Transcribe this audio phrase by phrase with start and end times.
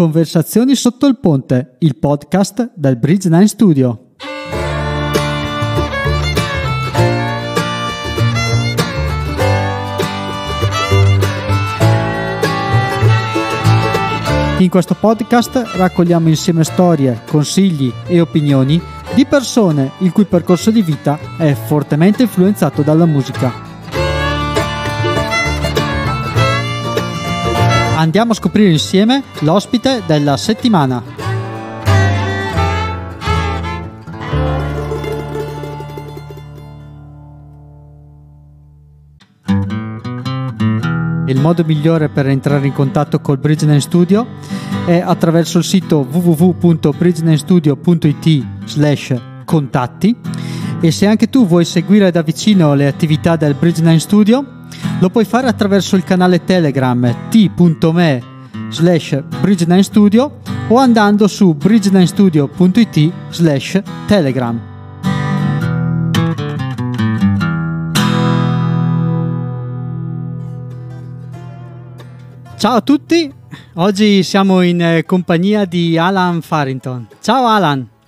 [0.00, 4.14] Conversazioni sotto il ponte, il podcast del Bridge 9 Studio.
[14.60, 18.80] In questo podcast raccogliamo insieme storie, consigli e opinioni
[19.14, 23.69] di persone il cui percorso di vita è fortemente influenzato dalla musica.
[28.00, 31.02] Andiamo a scoprire insieme l'ospite della settimana.
[41.26, 44.26] Il modo migliore per entrare in contatto col Bridgeline Studio
[44.86, 50.16] è attraverso il sito www.bridgelandstudio.it slash contatti
[50.80, 54.58] e se anche tu vuoi seguire da vicino le attività del Bridgeline Studio
[55.00, 58.22] lo puoi fare attraverso il canale Telegram t.me
[58.70, 60.38] slash bridge studio
[60.68, 61.90] o andando su bridge
[63.30, 64.68] slash telegram.
[72.56, 73.32] Ciao a tutti,
[73.76, 77.06] oggi siamo in eh, compagnia di Alan Farrington.
[77.20, 77.99] Ciao Alan.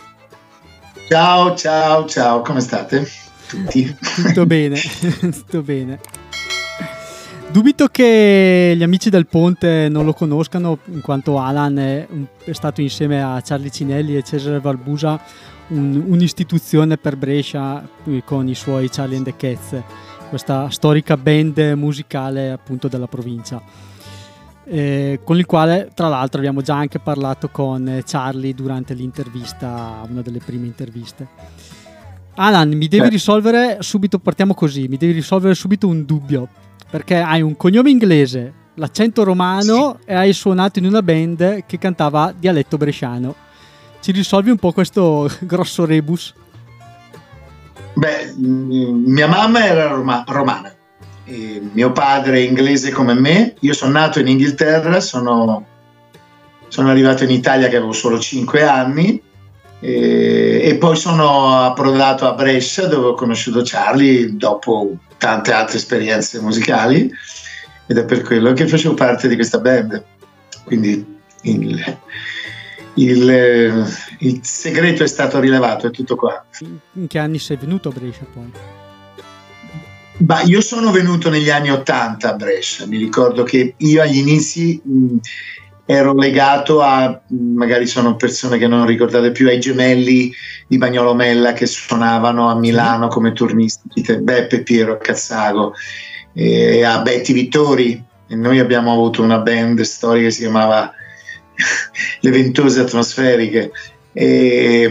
[1.12, 3.06] Ciao, ciao, ciao, come state?
[3.46, 3.94] Tutti?
[4.14, 4.80] Tutto bene,
[5.20, 6.00] tutto bene.
[7.50, 12.06] Dubito che gli amici del Ponte non lo conoscano, in quanto Alan è,
[12.44, 15.20] è stato insieme a Charlie Cinelli e Cesare Valbusa
[15.68, 19.82] un, un'istituzione per Brescia eh, con i suoi Charlie and the Cats,
[20.30, 23.62] questa storica band musicale appunto della provincia.
[24.64, 30.22] Eh, con il quale tra l'altro abbiamo già anche parlato con Charlie durante l'intervista, una
[30.22, 31.26] delle prime interviste.
[32.34, 36.48] Alan, mi devi risolvere subito, partiamo così, mi devi risolvere subito un dubbio
[36.92, 40.10] perché hai un cognome inglese, l'accento romano sì.
[40.10, 43.34] e hai suonato in una band che cantava dialetto bresciano.
[44.00, 46.34] Ci risolvi un po' questo grosso rebus?
[47.94, 50.70] Beh, mia mamma era roma- romana,
[51.24, 55.64] mio padre è inglese come me, io sono nato in Inghilterra, sono,
[56.68, 59.22] sono arrivato in Italia che avevo solo 5 anni
[59.78, 66.40] e, e poi sono approdato a Brescia dove ho conosciuto Charlie dopo tante altre esperienze
[66.40, 67.10] musicali
[67.86, 70.04] ed è per quello che facevo parte di questa band.
[70.64, 71.98] Quindi il,
[72.94, 73.86] il,
[74.18, 76.44] il segreto è stato rilevato, è tutto qua.
[76.94, 78.50] In che anni sei venuto a Brescia poi?
[80.22, 84.80] Bah, io sono venuto negli anni Ottanta a Brescia, mi ricordo che io agli inizi
[84.80, 85.16] mh,
[85.84, 90.32] ero legato a, magari sono persone che non ricordate più, ai gemelli
[90.68, 95.74] di Bagnolo Mella che suonavano a Milano come turnisti, Beppe, Piero, Cazzago,
[96.32, 98.00] e a Betty Vittori.
[98.28, 100.92] E noi abbiamo avuto una band storica che si chiamava
[102.20, 103.72] Le Ventose Atmosferiche.
[104.12, 104.88] E,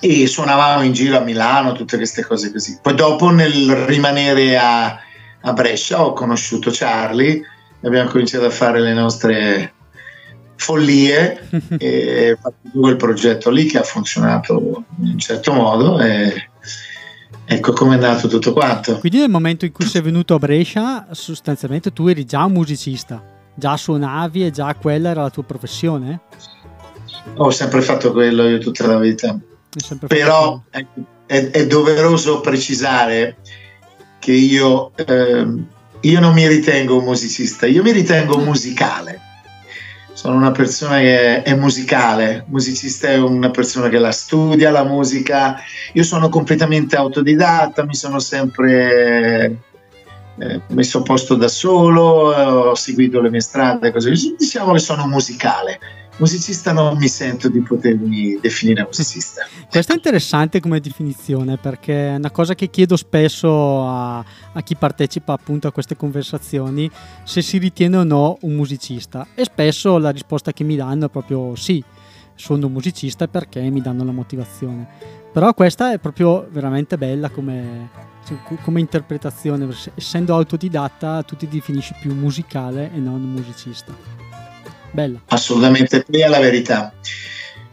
[0.00, 2.78] e suonavamo in giro a Milano, tutte queste cose così.
[2.80, 4.98] Poi dopo nel rimanere a,
[5.40, 7.42] a Brescia ho conosciuto Charlie
[7.82, 9.72] abbiamo cominciato a fare le nostre
[10.56, 11.48] follie
[11.78, 16.50] e fatto quel progetto lì che ha funzionato in un certo modo e
[17.44, 18.98] ecco come è nato tutto quanto.
[18.98, 23.22] Quindi nel momento in cui sei venuto a Brescia sostanzialmente tu eri già un musicista,
[23.54, 26.20] già suonavi e già quella era la tua professione?
[27.36, 29.38] Ho sempre fatto quello io tutta la vita.
[30.06, 30.84] Però è,
[31.26, 33.36] è, è, doveroso precisare
[34.18, 35.46] che io eh,
[36.00, 39.20] io non mi ritengo un musicista, io mi ritengo musicale.
[40.12, 45.56] Sono una persona che è musicale, musicista è una persona che la studia la musica.
[45.92, 49.58] Io sono completamente autodidatta, mi sono sempre
[50.38, 54.34] eh, messo a posto da solo, ho seguito le mie strade, così.
[54.36, 55.78] Diciamo che sono musicale
[56.18, 59.46] musicista non mi sento di potermi definire musicista.
[59.68, 64.76] Questo è interessante come definizione perché è una cosa che chiedo spesso a, a, chi
[64.76, 66.90] partecipa appunto a queste conversazioni
[67.24, 71.08] se si ritiene o no un musicista e spesso la risposta che mi danno è
[71.08, 71.82] proprio sì,
[72.34, 74.86] sono un musicista perché mi danno la motivazione.
[75.32, 77.90] Però questa è proprio veramente bella come,
[78.62, 84.27] come interpretazione, essendo autodidatta tu ti definisci più musicale e non musicista.
[84.90, 85.20] Bella.
[85.28, 86.92] Assolutamente, qui è la verità.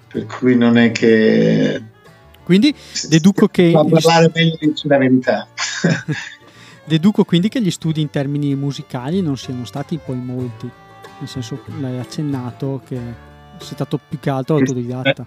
[0.08, 1.82] Per cui non è che...
[2.44, 2.74] Quindi
[3.10, 3.72] deduco che...
[3.72, 5.48] Fa parlare meglio la verità.
[6.86, 10.70] deduco quindi che gli studi in termini musicali non siano stati poi molti.
[11.20, 12.98] Nel senso, l'hai accennato che
[13.58, 15.26] sei stato più che altro autodidatta.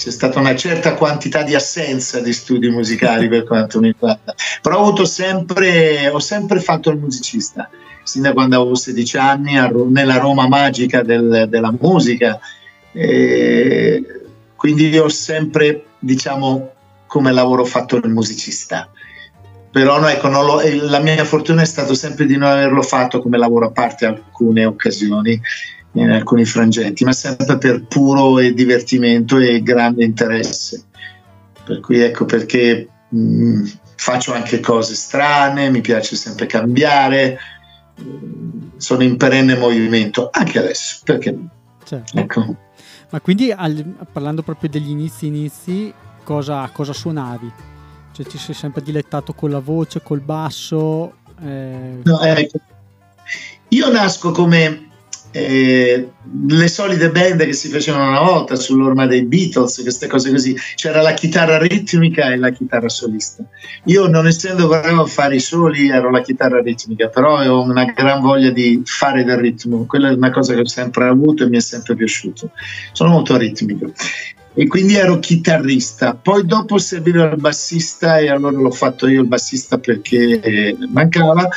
[0.00, 4.78] C'è stata una certa quantità di assenza di studi musicali per quanto mi riguarda, però
[4.78, 7.68] ho avuto sempre, ho sempre fatto il musicista,
[8.02, 9.52] sin da quando avevo 16 anni,
[9.90, 12.40] nella Roma magica del, della musica.
[12.92, 14.22] E
[14.56, 16.72] quindi ho sempre, diciamo,
[17.06, 18.90] come lavoro fatto il musicista.
[19.70, 23.36] Però no, ecco, lo, la mia fortuna è stata sempre di non averlo fatto come
[23.36, 25.38] lavoro a parte alcune occasioni
[25.92, 30.84] in alcuni frangenti, ma sempre per puro divertimento e grande interesse.
[31.64, 33.64] Per cui ecco perché mh, mm,
[33.96, 37.38] faccio anche cose strane, mi piace sempre cambiare,
[38.00, 41.36] mm, sono in perenne movimento, anche adesso, perché
[41.84, 42.18] certo.
[42.18, 42.56] ecco.
[43.10, 45.92] Ma quindi al, parlando proprio degli inizi inizi,
[46.22, 47.52] cosa, cosa suonavi?
[48.12, 51.14] Cioè ti sei sempre dilettato con la voce, col basso?
[51.42, 52.00] Eh...
[52.04, 52.58] No, ecco.
[53.68, 54.89] Io nasco come
[55.32, 56.08] eh,
[56.48, 61.00] le solite band che si facevano una volta sull'orma dei Beatles, queste cose così, c'era
[61.02, 63.44] la chitarra ritmica e la chitarra solista.
[63.84, 67.84] Io non essendo bravo a fare i soli ero la chitarra ritmica, però ho una
[67.84, 71.48] gran voglia di fare del ritmo, quella è una cosa che ho sempre avuto e
[71.48, 72.50] mi è sempre piaciuto.
[72.92, 73.92] Sono molto ritmico
[74.54, 76.14] e quindi ero chitarrista.
[76.14, 81.48] Poi dopo serviva il bassista e allora l'ho fatto io il bassista perché mancava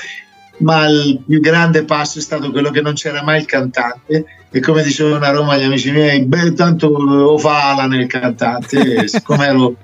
[0.57, 4.59] ma il più grande passo è stato quello che non c'era mai il cantante e
[4.59, 9.75] come dicevano a Roma gli amici miei, beh tanto ho fala nel cantante, siccome ero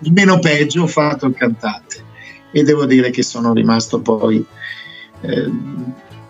[0.00, 2.04] il meno peggio ho fatto il cantante
[2.50, 4.44] e devo dire che sono rimasto poi
[5.22, 5.50] eh,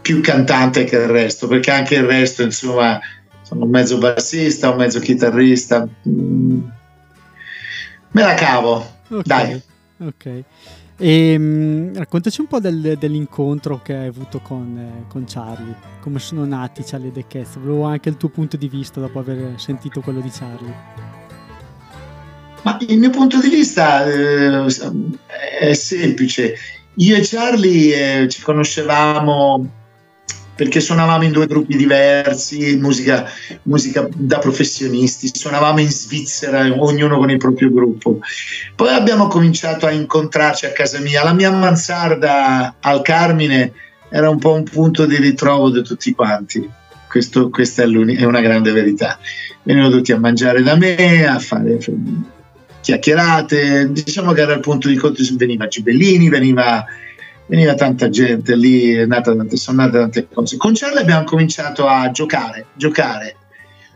[0.01, 2.99] più cantante che il resto, perché anche il resto insomma
[3.43, 6.61] sono un mezzo bassista, un mezzo chitarrista, mm,
[8.13, 9.23] me la cavo, okay.
[9.25, 9.63] dai.
[10.01, 10.45] Ok.
[11.01, 16.19] E, mh, raccontaci un po' del, dell'incontro che hai avuto con, eh, con, Charlie, come
[16.19, 19.55] sono nati Charlie e The Cats, volevo anche il tuo punto di vista dopo aver
[19.59, 20.75] sentito quello di Charlie.
[22.63, 24.65] Ma il mio punto di vista eh,
[25.61, 26.57] è semplice,
[26.95, 29.78] io e Charlie eh, ci conoscevamo
[30.59, 33.31] perché suonavamo in due gruppi diversi, musica,
[33.63, 38.19] musica, da professionisti, suonavamo in Svizzera, ognuno con il proprio gruppo.
[38.75, 41.23] Poi abbiamo cominciato a incontrarci a casa mia.
[41.23, 43.73] La mia mansarda al Carmine
[44.09, 46.69] era un po' un punto di ritrovo di tutti quanti.
[47.09, 49.17] Questo, questa è, è, una grande verità.
[49.63, 51.79] Venivano tutti a mangiare da me, a fare
[52.81, 53.93] chiacchierate.
[53.93, 55.23] Diciamo che era il punto di incontro.
[55.37, 56.85] Veniva Gibellini, veniva
[57.49, 60.57] veniva tanta gente lì, tante, sono nate tante cose.
[60.57, 63.37] Con Charlie abbiamo cominciato a giocare, giocare,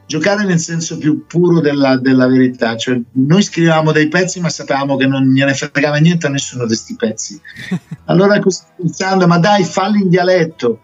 [0.07, 4.97] giocare nel senso più puro della, della verità, cioè noi scrivevamo dei pezzi ma sapevamo
[4.97, 7.41] che non gliene fregava niente a nessuno di questi pezzi.
[8.07, 8.41] Allora
[8.77, 10.81] pensando, ma dai, falli in dialetto,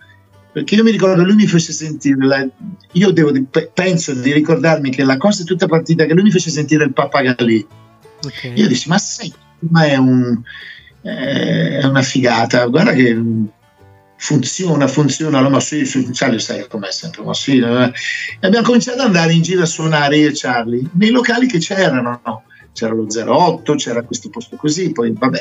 [0.53, 2.47] perché io mi ricordo lui mi fece sentire, la,
[2.93, 3.33] io devo,
[3.75, 6.93] penso di ricordarmi che la cosa è tutta partita che lui mi fece sentire il
[6.93, 7.67] pappagalli.
[8.25, 8.53] Okay.
[8.55, 9.33] Io dissi, ma sai,
[9.71, 10.41] ma è un
[11.09, 12.67] è una figata.
[12.67, 13.17] Guarda che
[14.19, 17.59] funziona, funziona, no, ma sì, Charlie sai com'è sempre, ma sì.
[17.59, 17.93] E
[18.41, 22.21] abbiamo cominciato ad andare in giro a suonare io e Charlie nei locali che c'erano,
[22.25, 22.43] no?
[22.73, 25.39] c'era lo 08, c'era questo posto così, poi vabbè.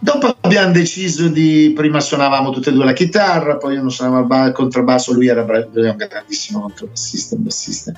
[0.00, 4.52] Dopo abbiamo deciso di, prima suonavamo tutte e due la chitarra, poi uno suonava il
[4.52, 7.92] contrabbasso, lui era bravo, un grandissimo contrabbassista, bassista.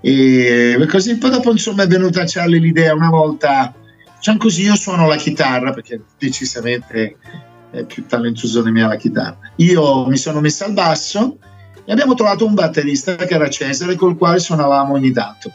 [0.00, 3.74] E così, poi dopo insomma è venuta a Charlie l'idea una volta
[4.38, 7.16] Così, io suono la chitarra perché decisamente
[7.70, 9.38] è più talentuoso di me la chitarra.
[9.56, 11.38] Io mi sono messo al basso
[11.84, 15.52] e abbiamo trovato un batterista che era Cesare col quale suonavamo ogni tanto.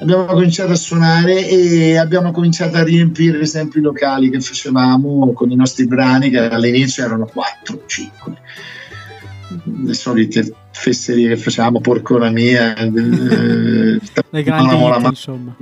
[0.00, 5.50] Abbiamo cominciato a suonare e abbiamo cominciato a riempire sempre i locali che facevamo con
[5.50, 8.36] i nostri brani che all'inizio erano 4 5
[9.84, 12.90] le solite fesserie che facevamo porcona mia eh,
[14.30, 15.54] le grandi hit, insomma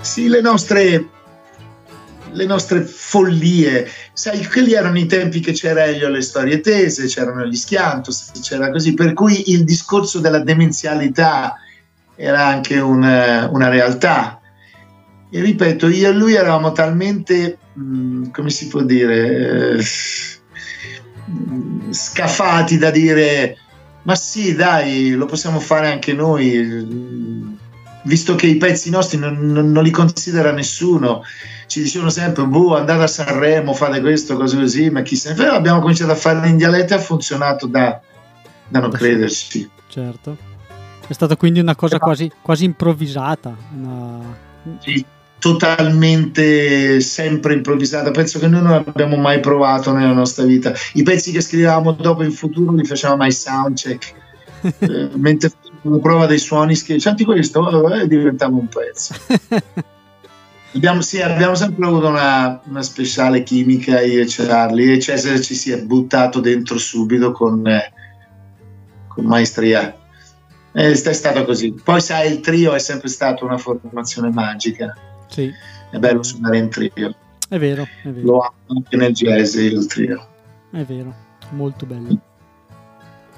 [0.00, 1.08] sì le nostre
[2.32, 3.88] le nostre follie.
[4.12, 8.70] Sai, quelli erano i tempi che c'era Elio le storie tese, c'erano gli schiantos, c'era
[8.70, 11.56] così, per cui il discorso della demenzialità
[12.16, 14.40] era anche una, una realtà.
[15.30, 19.84] E ripeto, io e lui eravamo talmente, mh, mm, come si può dire, eh,
[21.90, 23.56] scafati da dire,
[24.02, 27.58] ma sì, dai, lo possiamo fare anche noi,
[28.04, 31.22] visto che i pezzi nostri non, non, non li considera nessuno
[31.70, 35.34] ci dicevano sempre, boh, andate a Sanremo, fate questo, cose così, ma chi se ne
[35.36, 38.00] frega, abbiamo cominciato a fare in dialetto e ha funzionato da,
[38.66, 39.70] da non crederci.
[39.86, 40.36] Certo.
[41.06, 43.54] È stata quindi una cosa quasi, quasi improvvisata.
[43.76, 44.36] Una...
[44.80, 45.04] Sì,
[45.38, 48.10] totalmente sempre improvvisata.
[48.10, 50.72] Penso che noi non abbiamo mai provato nella nostra vita.
[50.94, 54.14] I pezzi che scrivevamo dopo in futuro li facevamo mai soundcheck.
[54.80, 59.14] eh, mentre la prova dei suoni, senti questo, e diventava un pezzo.
[60.74, 65.54] abbiamo, sì, abbiamo sempre avuto una, una, speciale chimica io e Charlie e Cesare ci
[65.54, 67.92] si è buttato dentro subito con, eh,
[69.08, 69.96] con maestria.
[70.72, 71.72] è stato così.
[71.72, 74.96] Poi sai, il trio è sempre stata una formazione magica.
[75.28, 75.50] Sì.
[75.90, 77.14] È bello suonare in trio.
[77.48, 78.26] È vero, è vero.
[78.26, 80.28] Lo amo anche nel jazz il trio.
[80.70, 81.12] È vero,
[81.50, 82.20] molto bello.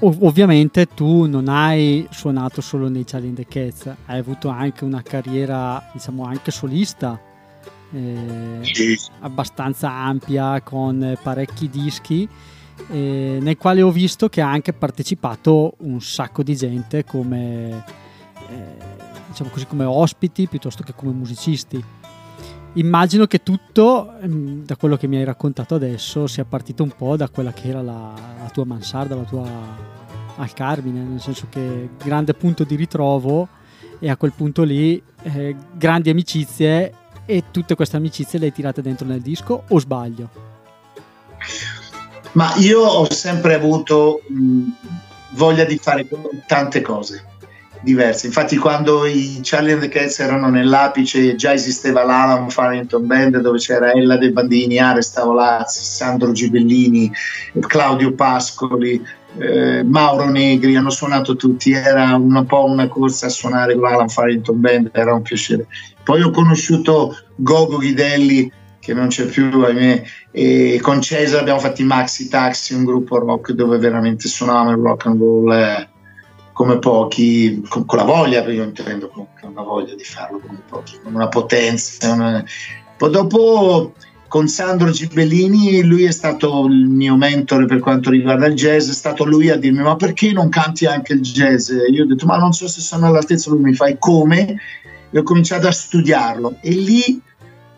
[0.05, 5.01] Ov- ovviamente tu non hai suonato solo nei Charlie the Cats, hai avuto anche una
[5.01, 7.21] carriera, diciamo, anche solista.
[7.95, 8.99] Eh, sì.
[9.21, 12.27] abbastanza ampia con parecchi dischi
[12.89, 17.85] eh, nel quale ho visto che ha anche partecipato un sacco di gente come
[18.49, 18.77] eh,
[19.29, 21.85] diciamo così come ospiti piuttosto che come musicisti
[22.75, 27.17] immagino che tutto, mm, da quello che mi hai raccontato adesso, sia partito un po'
[27.17, 28.13] da quella che era la,
[28.43, 30.01] la tua mansarda, la tua
[30.37, 33.49] al Carmine, nel senso che grande punto di ritrovo
[33.99, 36.93] e a quel punto lì eh, grandi amicizie
[37.27, 40.31] e tutte queste amicizie le hai tirate dentro nel disco o sbaglio?
[42.33, 44.63] Ma io ho sempre avuto mh,
[45.31, 46.09] voglia di fare
[46.47, 47.32] tante cose
[47.83, 48.27] diverse.
[48.27, 53.59] Infatti, quando i Charlie and the Cats erano nell'apice, già esisteva l'Alan Farrington Band dove
[53.59, 57.13] c'era Ella De Bandini, Aresta Volazzi, Sandro Gibellini,
[57.61, 59.05] Claudio Pascoli,
[59.39, 60.77] eh, Mauro Negri.
[60.77, 61.73] Hanno suonato tutti.
[61.73, 65.67] Era un po' una corsa a suonare l'Alan Farrington Band, era un piacere.
[66.03, 68.51] Poi ho conosciuto Gogo Ghidelli
[68.83, 73.17] che non c'è più, ahimè, e con Cesare abbiamo fatto i Maxi Taxi, un gruppo
[73.21, 75.53] rock dove veramente suonavamo il rock and roll.
[75.53, 75.89] Eh,
[76.53, 80.61] come pochi, con, con, la voglia, io intendo con, con la voglia di farlo come
[80.69, 82.13] pochi, con una potenza.
[82.13, 82.45] Una...
[82.97, 83.93] Poi dopo
[84.29, 88.95] con Sandro Gibellini, lui è stato il mio mentore per quanto riguarda il jazz, è
[88.95, 91.71] stato lui a dirmi ma perché non canti anche il jazz?
[91.71, 94.59] Io ho detto ma non so se sono all'altezza, lui mi fa e come?
[95.11, 97.21] E ho cominciato a studiarlo e lì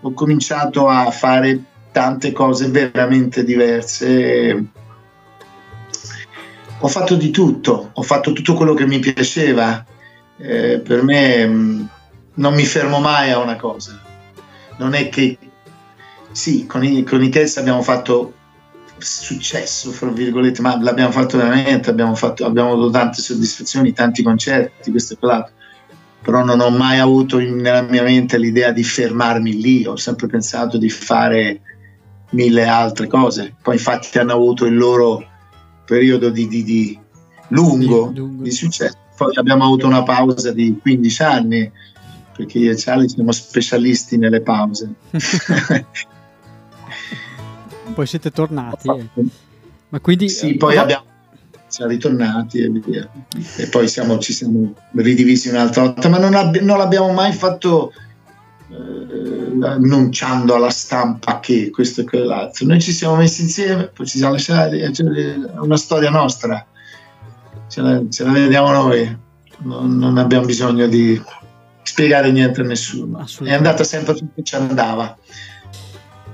[0.00, 4.64] ho cominciato a fare tante cose veramente diverse
[6.85, 9.83] ho fatto di tutto, ho fatto tutto quello che mi piaceva.
[10.37, 11.85] Eh, per me mh, mm,
[12.35, 13.99] non mi fermo mai a una cosa.
[14.76, 15.38] Non è che
[16.31, 18.35] sì, con i, con i Cats abbiamo fatto
[18.99, 24.91] successo, fra virgolette, ma l'abbiamo fatto veramente, abbiamo, fatto, abbiamo avuto tante soddisfazioni, tanti concerti,
[24.91, 25.55] questo e quell'altro.
[26.21, 30.26] Però non ho mai avuto in, nella mia mente l'idea di fermarmi lì, ho sempre
[30.26, 31.62] pensato di fare
[32.31, 33.55] mille altre cose.
[33.62, 35.33] Poi infatti hanno avuto il loro
[35.85, 36.99] periodo di, di, di
[37.49, 38.97] lungo, lungo, di successo.
[39.17, 41.71] Poi abbiamo avuto una pausa di 15 anni,
[42.37, 44.93] perché io e Charlie siamo specialisti nelle pause.
[47.95, 48.88] poi siete tornati.
[48.88, 49.09] Eh.
[49.91, 50.29] Ma quindi...
[50.29, 51.12] Sì, poi abbiamo
[51.75, 53.09] siamo ritornati e via.
[53.57, 57.91] E poi siamo, ci siamo ridivisi un'altra volta, ma non, ab- non l'abbiamo mai fatto
[57.91, 58.13] eh,
[59.62, 62.66] annunciando alla stampa che questo e quell'altro.
[62.66, 64.90] Noi ci siamo messi insieme, poi ci siamo lasciati, è
[65.59, 66.64] una storia nostra,
[67.69, 69.19] ce la, ce la vediamo noi,
[69.59, 71.21] non, non, abbiamo bisogno di
[71.83, 73.25] spiegare niente a nessuno.
[73.43, 75.16] È andata sempre tutto ci andava.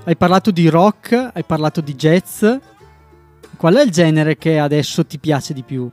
[0.03, 2.43] Hai parlato di rock, hai parlato di jazz.
[3.55, 5.89] Qual è il genere che adesso ti piace di più?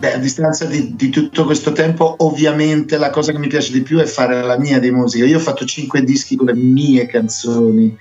[0.00, 3.82] Beh, a distanza di, di, tutto questo tempo, ovviamente la cosa che mi piace di
[3.82, 5.26] più è fare la mia di musica.
[5.26, 7.94] Io ho fatto cinque dischi con le mie canzoni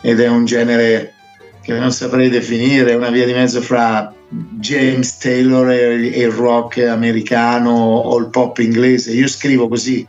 [0.00, 1.12] ed è un genere
[1.60, 4.10] che non saprei definire, una via di mezzo fra
[4.58, 9.12] James Taylor e, il rock americano o il pop inglese.
[9.12, 10.06] Io scrivo così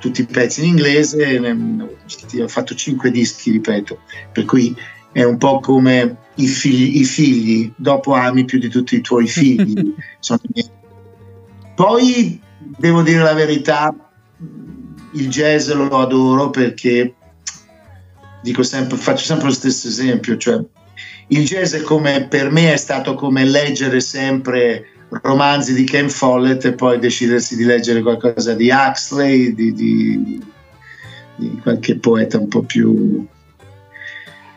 [0.00, 1.38] tutti i pezzi in inglese,
[2.40, 4.00] ho fatto cinque dischi, ripeto,
[4.32, 4.74] per cui
[5.12, 9.26] è un po' come i figli, i figli, dopo ami più di tutti i tuoi
[9.26, 9.94] figli.
[11.74, 13.94] Poi devo dire la verità,
[15.12, 17.14] il jazz lo adoro perché
[18.42, 20.62] dico sempre, faccio sempre lo stesso esempio, cioè
[21.28, 26.74] il jazz come per me è stato come leggere sempre romanzi di Ken Follett e
[26.74, 30.42] poi decidersi di leggere qualcosa di Huxley, di, di,
[31.36, 33.26] di qualche poeta un po' più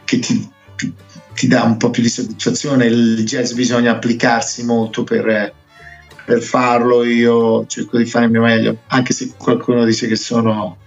[0.03, 0.49] che ti,
[1.39, 2.87] ti, dà un po' più di soddisfazione.
[2.87, 5.53] Il jazz bisogna applicarsi molto per,
[6.25, 7.05] per farlo.
[7.05, 10.77] Io cerco di fare il mio meglio, anche se qualcuno dice che sono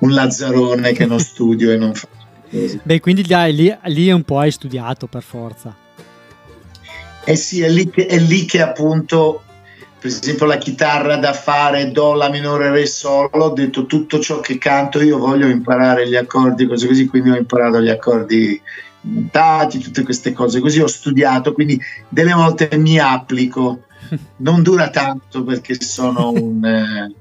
[0.00, 2.80] un lazzarone che non studio e non faccio.
[2.82, 5.74] Beh, quindi lì, lì un po' hai studiato per forza.
[7.24, 9.42] Eh sì, è lì che, è lì che appunto
[10.02, 14.40] per esempio la chitarra da fare do la minore re solo ho detto tutto ciò
[14.40, 18.60] che canto io voglio imparare gli accordi cose così quindi ho imparato gli accordi
[19.02, 23.84] montati tutte queste cose così ho studiato quindi delle volte mi applico
[24.38, 27.14] non dura tanto perché sono un, eh,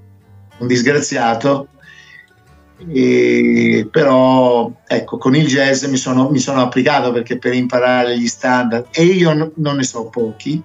[0.57, 1.67] un disgraziato,
[2.87, 8.27] e, però ecco, con il jazz mi sono, mi sono, applicato perché per imparare gli
[8.27, 10.61] standard, e io n- non ne so pochi,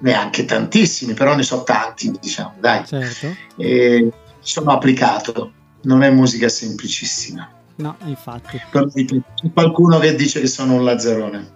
[0.00, 2.84] neanche tantissimi, però ne so tanti, diciamo, dai.
[2.84, 3.34] Certo.
[3.56, 4.10] E
[4.40, 7.50] sono applicato, non è musica semplicissima.
[7.76, 8.60] No, infatti.
[8.70, 11.52] C'è qualcuno che dice che sono un lazzarone.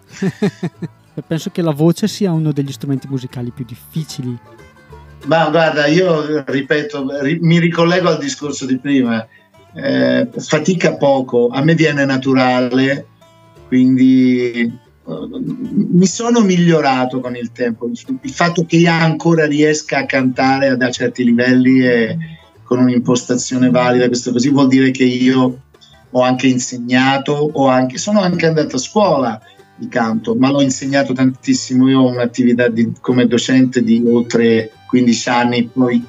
[1.26, 4.38] Penso che la voce sia uno degli strumenti musicali più difficili.
[5.26, 9.26] Ma guarda, io ripeto, ri- mi ricollego al discorso di prima.
[9.74, 13.06] Eh, fatica poco, a me viene naturale,
[13.66, 17.90] quindi mi sono migliorato con il tempo.
[18.22, 22.18] Il fatto che io ancora riesca a cantare a certi livelli e
[22.62, 25.62] con un'impostazione valida, questo così vuol dire che io
[26.10, 29.40] ho anche insegnato, ho anche, sono anche andato a scuola
[29.74, 31.88] di canto, ma l'ho insegnato tantissimo.
[31.88, 36.04] Io ho un'attività di, come docente di oltre 15 anni, poi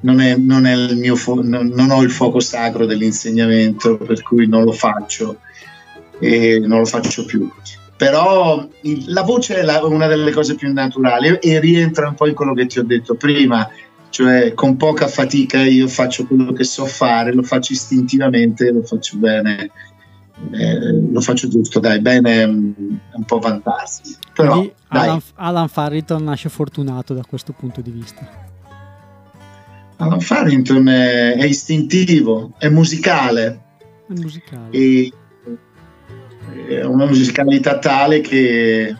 [0.00, 4.46] non, è, non, è il mio fo- non, ho il fuoco sacro dell'insegnamento, per cui
[4.46, 5.38] non lo faccio
[6.20, 7.48] e non lo faccio più
[7.98, 8.64] però
[9.06, 12.54] la voce è la, una delle cose più naturali e rientra un po' in quello
[12.54, 13.68] che ti ho detto prima,
[14.18, 19.16] cioè con poca fatica io faccio quello che so fare, lo faccio istintivamente, lo faccio
[19.16, 19.70] bene,
[20.50, 24.16] eh, lo faccio giusto, dai, bene un po' vantarsi.
[24.34, 28.28] Però, Quindi Alan, Alan Farrington nasce fortunato da questo punto di vista.
[29.98, 33.60] Alan Farrington è, è istintivo, è musicale.
[34.08, 34.68] È musicale.
[34.72, 35.12] E
[36.82, 38.96] una musicalità tale che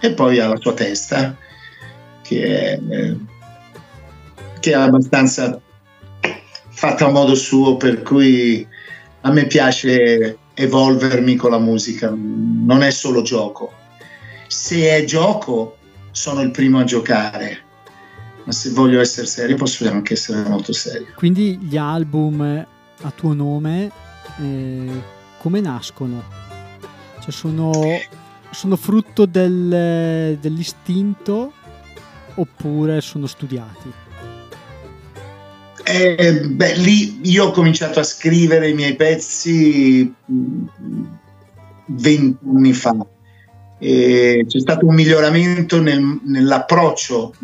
[0.00, 1.36] e poi ha la sua testa
[2.22, 3.16] che è, che
[4.70, 5.60] è abbastanza
[6.68, 8.66] fatta a modo suo per cui
[9.22, 13.72] a me piace evolvermi con la musica non è solo gioco
[14.46, 15.76] se è gioco
[16.10, 17.58] sono il primo a giocare
[18.44, 22.66] ma se voglio essere serio posso anche essere molto serio quindi gli album
[23.02, 23.90] a tuo nome
[24.40, 25.02] eh,
[25.38, 26.22] come nascono?
[27.20, 27.72] Cioè sono,
[28.50, 31.52] sono frutto del, dell'istinto
[32.34, 33.92] oppure sono studiati?
[35.90, 40.12] Eh, beh, lì io ho cominciato a scrivere i miei pezzi
[41.86, 42.94] 20 anni fa.
[43.78, 47.34] E c'è stato un miglioramento nel, nell'approccio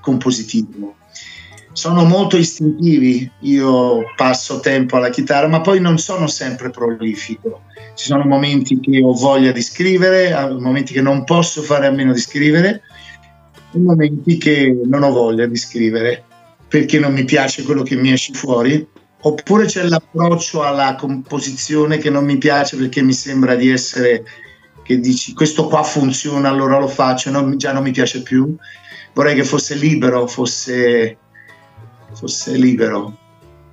[0.00, 0.94] compositivo.
[1.72, 7.62] Sono molto istintivi, io passo tempo alla chitarra, ma poi non sono sempre prolifico
[7.98, 12.12] ci sono momenti che ho voglia di scrivere, momenti che non posso fare a meno
[12.12, 12.82] di scrivere,
[13.72, 16.22] e momenti che non ho voglia di scrivere
[16.68, 18.86] perché non mi piace quello che mi esce fuori,
[19.20, 24.24] oppure c'è l'approccio alla composizione che non mi piace perché mi sembra di essere
[24.82, 28.56] che dici questo qua funziona allora lo faccio, no, già non mi piace più,
[29.12, 31.18] vorrei che fosse libero, fosse,
[32.14, 33.18] fosse libero,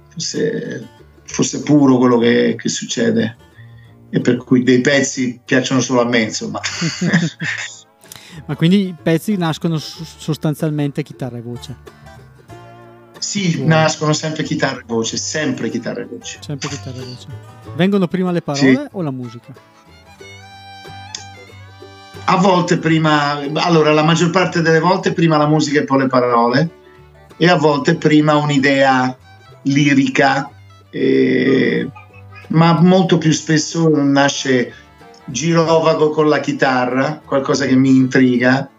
[0.10, 0.88] fosse,
[1.24, 3.38] fosse puro quello che, che succede
[4.10, 6.60] e per cui dei pezzi piacciono solo a me, insomma.
[8.46, 12.04] Ma quindi i pezzi nascono sostanzialmente chitarra e voce?
[13.26, 13.66] Sì, oh.
[13.66, 16.38] nascono sempre chitarra e voce, sempre chitarra e voce.
[16.42, 17.28] Sempre chitarra e voce.
[17.76, 18.88] Vengono prima le parole sì.
[18.92, 19.52] o la musica?
[22.28, 26.08] A volte prima, allora la maggior parte delle volte prima la musica e poi le
[26.08, 26.70] parole
[27.36, 29.18] e a volte prima un'idea
[29.64, 30.52] lirica
[30.92, 31.90] e
[32.50, 34.72] ma molto più spesso nasce
[35.26, 38.70] girovago con la chitarra, qualcosa che mi intriga,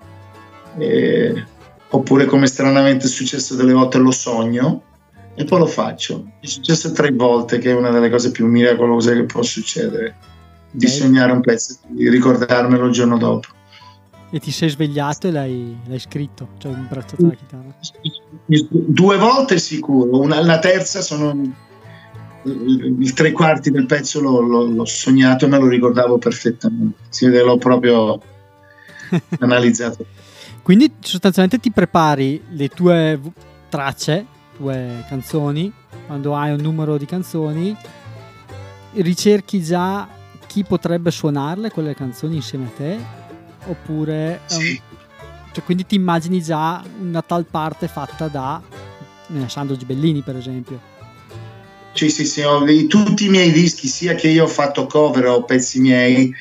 [0.78, 1.44] eh,
[1.90, 4.82] oppure come stranamente è successo delle volte lo sogno
[5.34, 6.32] e poi lo faccio.
[6.40, 10.16] È successo tre volte, che è una delle cose più miracolose che può succedere,
[10.70, 10.98] di okay.
[10.98, 13.48] sognare un pezzo, di ricordarmelo il giorno dopo.
[14.30, 17.74] E ti sei svegliato e l'hai, l'hai scritto, cioè imbracciato la chitarra?
[18.70, 21.64] Due volte sicuro, una, la terza sono
[22.46, 26.98] il tre quarti del pezzo l'ho, l'ho, l'ho sognato e me lo ricordavo perfettamente.
[27.08, 28.20] Sì, l'ho proprio
[29.40, 30.06] analizzato.
[30.66, 33.20] Quindi sostanzialmente ti prepari le tue
[33.68, 34.26] tracce,
[34.56, 35.72] tue canzoni,
[36.06, 37.76] quando hai un numero di canzoni,
[38.94, 40.08] ricerchi già
[40.48, 42.98] chi potrebbe suonarle quelle canzoni insieme a te,
[43.66, 44.40] oppure...
[44.46, 44.70] Sì.
[44.90, 44.98] Um,
[45.52, 50.80] cioè, quindi ti immagini già una tal parte fatta da eh, Sandro Gibellini, per esempio.
[51.92, 55.44] Sì, sì, sì, ho, tutti i miei dischi, sia che io ho fatto cover o
[55.44, 56.34] pezzi miei,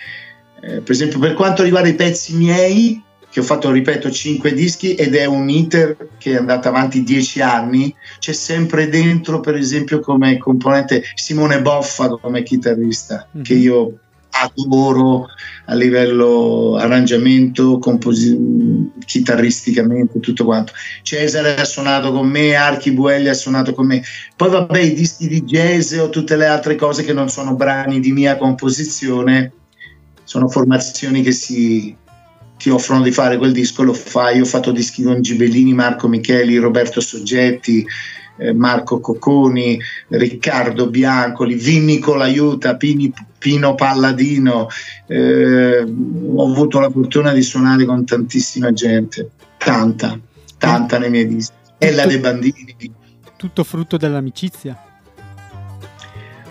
[0.62, 3.04] eh, per esempio per quanto riguarda i pezzi miei,
[3.36, 7.42] che ho fatto, ripeto, cinque dischi ed è un iter che è andato avanti dieci
[7.42, 13.44] anni, c'è sempre dentro, per esempio, come componente Simone Boffa come chitarrista, mm-hmm.
[13.44, 15.28] che io adoro
[15.66, 18.40] a livello arrangiamento, composi-
[19.06, 20.72] chitarristicamente, tutto quanto.
[21.02, 24.02] Cesare ha suonato con me, Archi Buelli ha suonato con me.
[24.38, 28.00] Poi vabbè, i dischi di jazz o tutte le altre cose che non sono brani
[28.00, 29.52] di mia composizione,
[30.24, 31.96] sono formazioni che si,
[32.58, 34.38] ti offrono di fare quel disco, lo fai.
[34.38, 37.86] Io ho fatto dischi con Gibellini, Marco Micheli, Roberto Soggetti,
[38.38, 44.68] eh, Marco Cocconi, Riccardo Biancoli, Vinnico L'Aiuta, Pini, Pino Palladino.
[45.08, 50.20] Eh, ho avuto la fortuna di suonare con tantissima gente, tanta,
[50.58, 51.54] tanta nei miei dischi.
[51.78, 52.76] Ella De Bandini.
[53.38, 54.80] Tutto frutto dell'amicizia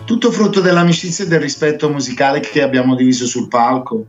[0.05, 4.05] tutto frutto dell'amicizia e del rispetto musicale che abbiamo diviso sul palco.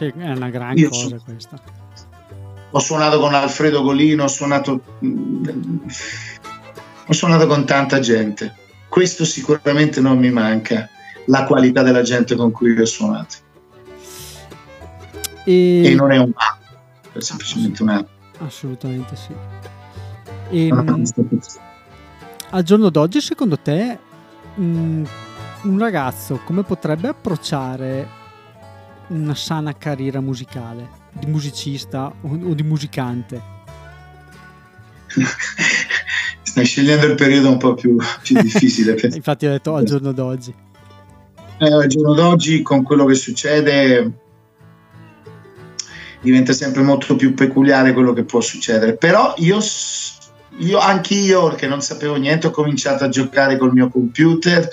[0.00, 1.60] Che è una gran Io cosa so, questa.
[2.70, 4.82] Ho suonato con Alfredo Golino, ho suonato,
[7.06, 8.56] ho suonato con tanta gente.
[8.88, 10.88] Questo sicuramente non mi manca,
[11.26, 13.34] la qualità della gente con cui ho suonato.
[15.44, 16.58] E, e non è un ma,
[17.12, 18.14] è semplicemente un altro.
[18.38, 19.34] Assolutamente sì.
[20.48, 21.04] E, mh,
[22.48, 23.98] al giorno d'oggi, secondo te,
[24.54, 25.02] mh,
[25.64, 28.19] un ragazzo come potrebbe approcciare
[29.10, 33.42] una sana carriera musicale, di musicista o, o di musicante?
[36.42, 38.96] Stai scegliendo il periodo un po' più, più difficile.
[39.12, 40.54] Infatti ho detto al giorno d'oggi.
[41.58, 44.12] Eh, al giorno d'oggi con quello che succede
[46.22, 48.96] diventa sempre molto più peculiare quello che può succedere.
[48.96, 49.58] Però io,
[50.58, 54.68] io anch'io, che non sapevo niente, ho cominciato a giocare col mio computer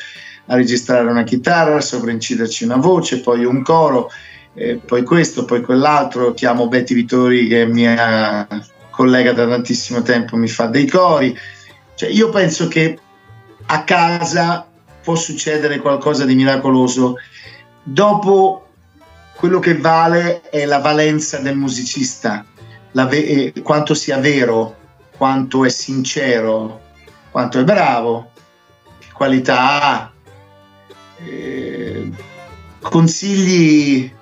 [0.48, 4.10] a registrare una chitarra, a sovrainciderci una voce, poi un coro,
[4.58, 6.34] eh, poi questo, poi quell'altro.
[6.34, 8.48] Chiamo Betty Vittori, che è mia
[8.90, 11.38] collega da tantissimo tempo, mi fa dei cori.
[11.94, 12.98] Cioè, io penso che
[13.68, 14.68] a casa
[15.04, 17.18] può succedere qualcosa di miracoloso.
[17.84, 18.66] Dopo
[19.36, 22.44] quello che vale è la valenza del musicista,
[22.92, 24.76] ve- eh, quanto sia vero,
[25.16, 26.82] quanto è sincero,
[27.30, 28.32] quanto è bravo,
[28.98, 30.12] che qualità ha
[31.24, 32.12] eh,
[32.82, 34.16] consigli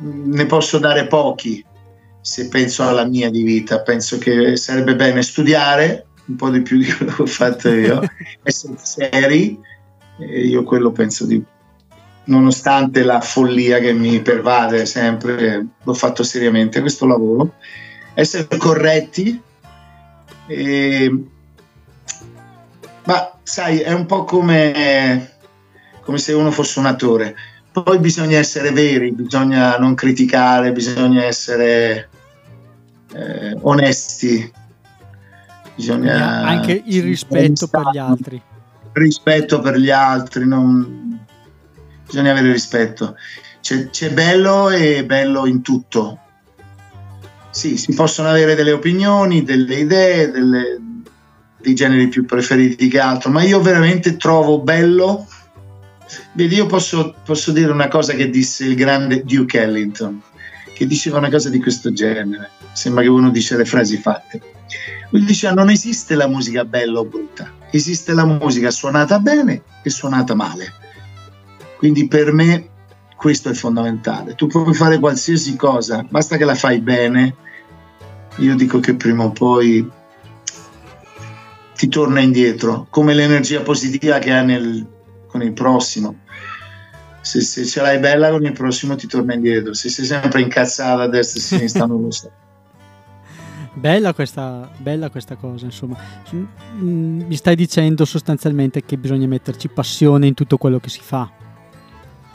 [0.00, 1.64] ne posso dare pochi
[2.20, 3.80] se penso alla mia di vita.
[3.80, 8.00] Penso che sarebbe bene studiare un po' di più di quello che ho fatto io,
[8.42, 9.58] essere seri,
[10.18, 11.42] e io quello penso di
[12.24, 17.54] nonostante la follia che mi pervade sempre, l'ho fatto seriamente questo lavoro,
[18.14, 19.40] essere corretti.
[20.46, 21.24] E,
[23.04, 25.32] ma sai, è un po' come,
[26.02, 27.34] come se uno fosse un attore.
[27.72, 32.08] Poi bisogna essere veri, bisogna non criticare, bisogna essere
[33.14, 34.52] eh, onesti.
[35.74, 38.42] Bisogna anche il rispetto per gli altri.
[38.92, 41.24] Rispetto per gli altri, non...
[42.04, 43.16] bisogna avere rispetto.
[43.60, 46.18] C'è, c'è bello e bello in tutto.
[47.50, 50.80] Sì, si possono avere delle opinioni, delle idee, delle,
[51.60, 55.26] dei generi più preferiti che altro, ma io veramente trovo bello.
[56.32, 60.20] Vedi, io posso, posso dire una cosa che disse il grande Duke Ellington,
[60.72, 62.50] che diceva una cosa di questo genere.
[62.72, 64.40] Sembra che uno dice le frasi fatte.
[65.10, 69.90] Lui diceva: Non esiste la musica bella o brutta, esiste la musica suonata bene e
[69.90, 70.72] suonata male.
[71.76, 72.68] Quindi per me
[73.16, 74.34] questo è fondamentale.
[74.34, 77.36] Tu puoi fare qualsiasi cosa, basta che la fai bene.
[78.36, 79.86] Io dico che prima o poi
[81.76, 84.86] ti torna indietro, come l'energia positiva che hai nel,
[85.30, 86.16] con il prossimo.
[87.20, 91.02] Se, se, ce l'hai bella con il prossimo ti torna indietro, se sei sempre incazzata
[91.02, 92.30] a destra e a sinistra non lo so.
[93.72, 95.96] Bella questa, bella questa cosa, insomma.
[96.34, 101.30] Mm, mi stai dicendo sostanzialmente che bisogna metterci passione in tutto quello che si fa.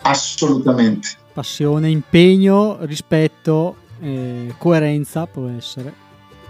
[0.04, 1.10] Assolutamente.
[1.34, 5.94] Passione, impegno, rispetto, eh, coerenza può essere.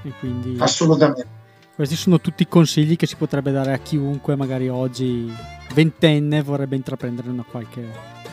[0.04, 0.58] E quindi...
[0.60, 1.35] Assolutamente.
[1.76, 5.30] Questi sono tutti consigli che si potrebbe dare a chiunque magari oggi
[5.74, 7.86] ventenne vorrebbe intraprendere una qualche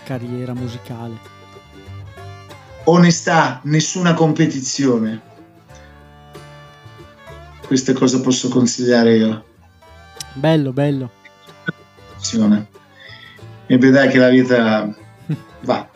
[0.05, 1.15] carriera musicale.
[2.85, 5.21] Onestà, nessuna competizione.
[7.67, 9.45] Queste cose posso consigliare io.
[10.35, 11.11] Bello, bello.
[13.67, 14.89] E vedrai che la vita
[15.63, 15.89] va.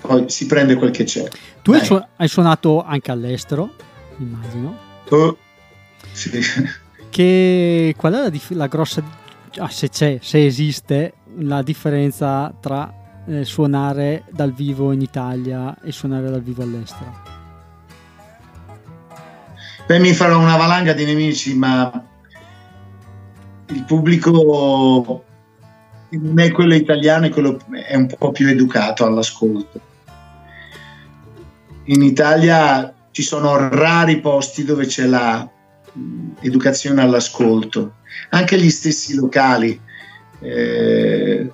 [0.00, 1.28] Poi si prende quel che c'è.
[1.60, 3.74] Tu hai suonato anche all'estero,
[4.18, 4.78] immagino.
[5.08, 5.38] Oh
[6.18, 6.42] sì.
[7.10, 9.02] Che, qual è la, dif- la grossa,
[9.56, 12.92] ah, se c'è, se esiste, la differenza tra
[13.26, 17.36] eh, suonare dal vivo in Italia e suonare dal vivo all'estero?
[19.86, 21.90] Beh, mi farò una valanga di nemici, ma
[23.68, 25.22] il pubblico
[26.10, 29.80] non è quello italiano, è, quello, è un po' più educato all'ascolto.
[31.84, 35.06] In Italia ci sono rari posti dove c'è
[36.40, 37.96] l'educazione all'ascolto,
[38.30, 39.80] anche gli stessi locali.
[40.40, 41.50] Eh,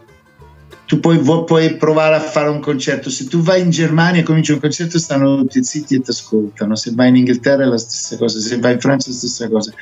[0.87, 3.09] tu puoi, puoi, provare a fare un concerto.
[3.11, 6.75] Se tu vai in Germania e cominci un concerto, stanno tutti zitti e ti ascoltano.
[6.77, 9.49] Se vai in Inghilterra è la stessa cosa, se vai in Francia è la stessa
[9.49, 9.73] cosa.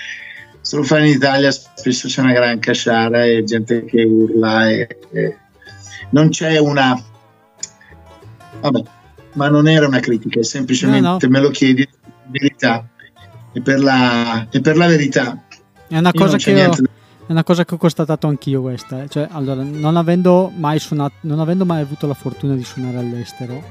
[0.61, 4.99] Se lo fai in Italia spesso c'è una gran casciara e gente che urla e,
[5.11, 5.37] e
[6.11, 7.03] non c'è una...
[8.61, 8.83] Vabbè,
[9.33, 11.29] ma non era una critica, è semplicemente no, no.
[11.29, 11.89] me lo chiedi,
[12.27, 12.87] verità.
[13.53, 15.43] E per la, e per la verità.
[15.87, 16.71] È una cosa che io,
[17.27, 19.09] è una cosa che ho constatato anch'io questa, eh.
[19.09, 23.63] cioè, allora, non avendo mai suonato, non avendo mai avuto la fortuna di suonare all'estero,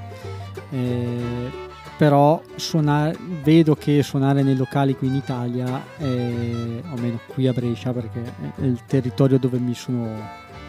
[0.69, 1.49] eh,
[1.97, 7.53] però suonare, vedo che suonare nei locali qui in Italia, eh, o meno qui a
[7.53, 8.21] Brescia, perché
[8.55, 10.09] è il territorio dove mi sono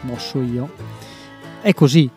[0.01, 0.71] mosso io,
[1.61, 2.09] è così,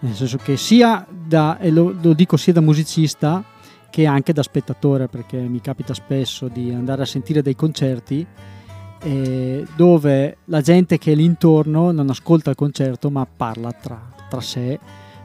[0.00, 3.42] nel senso che sia da, e lo, lo dico sia da musicista
[3.92, 8.26] che anche da spettatore, perché mi capita spesso di andare a sentire dei concerti
[9.02, 14.00] eh, dove la gente che è lì intorno non ascolta il concerto ma parla tra,
[14.30, 14.78] tra sé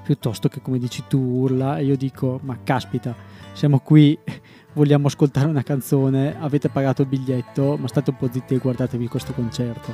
[0.03, 1.77] piuttosto che come dici tu urla.
[1.77, 3.15] E io dico ma caspita
[3.53, 4.19] siamo qui
[4.73, 9.08] vogliamo ascoltare una canzone avete pagato il biglietto ma state un po' zitti e guardatevi
[9.08, 9.93] questo concerto.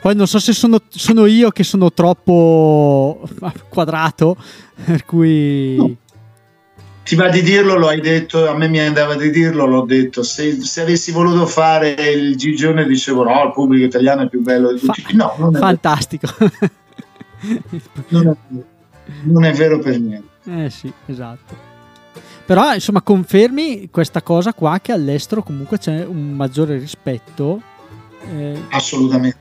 [0.00, 3.20] Poi non so se sono, sono io che sono troppo
[3.68, 4.36] quadrato
[4.84, 5.96] per cui no
[7.10, 10.22] ti va di dirlo, lo hai detto, a me mi andava di dirlo, l'ho detto.
[10.22, 14.72] Se, se avessi voluto fare il Gigione dicevo no, il pubblico italiano è più bello
[14.72, 15.16] di tutti.
[15.16, 16.28] No, non è fantastico.
[18.10, 18.36] non, è,
[19.24, 20.28] non è vero per niente.
[20.44, 21.56] Eh sì, esatto.
[22.46, 27.60] Però insomma confermi questa cosa qua che all'estero comunque c'è un maggiore rispetto.
[28.32, 29.38] Eh, Assolutamente.